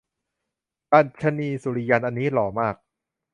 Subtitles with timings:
[0.91, 2.75] ดรรชนีสุริยัน อันนี้หล่อมาก